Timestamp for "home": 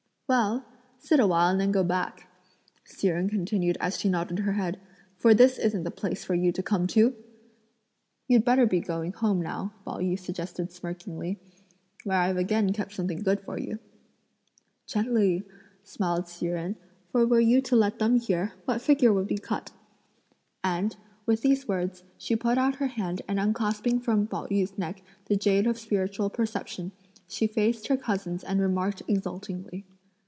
9.11-9.41